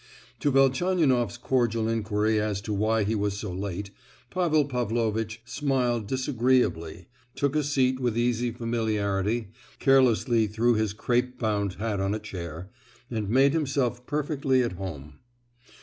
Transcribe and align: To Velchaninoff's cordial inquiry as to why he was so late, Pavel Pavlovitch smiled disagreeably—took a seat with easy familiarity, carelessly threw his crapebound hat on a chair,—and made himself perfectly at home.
To 0.39 0.49
Velchaninoff's 0.49 1.37
cordial 1.37 1.87
inquiry 1.87 2.39
as 2.39 2.59
to 2.61 2.73
why 2.73 3.03
he 3.03 3.13
was 3.13 3.37
so 3.37 3.53
late, 3.53 3.91
Pavel 4.31 4.65
Pavlovitch 4.65 5.43
smiled 5.45 6.07
disagreeably—took 6.07 7.55
a 7.55 7.61
seat 7.63 7.99
with 7.99 8.17
easy 8.17 8.49
familiarity, 8.49 9.49
carelessly 9.77 10.47
threw 10.47 10.73
his 10.73 10.93
crapebound 10.93 11.75
hat 11.75 11.99
on 11.99 12.15
a 12.15 12.19
chair,—and 12.19 13.29
made 13.29 13.53
himself 13.53 14.07
perfectly 14.07 14.63
at 14.63 14.71
home. 14.71 15.19